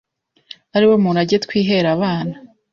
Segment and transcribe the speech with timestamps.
[0.75, 2.35] ariwo murage twihera abana